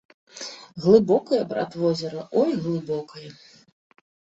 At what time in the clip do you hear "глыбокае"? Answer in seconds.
0.85-1.43, 2.67-3.27